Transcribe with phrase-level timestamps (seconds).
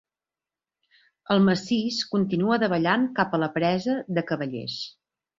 [1.35, 4.79] El massís continua davallant cap a la Presa de Cavallers.